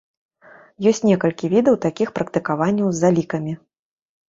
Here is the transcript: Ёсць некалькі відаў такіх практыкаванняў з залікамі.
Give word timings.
Ёсць 0.91 1.01
некалькі 1.09 1.51
відаў 1.53 1.77
такіх 1.85 2.15
практыкаванняў 2.17 2.87
з 2.91 2.97
залікамі. 3.03 3.57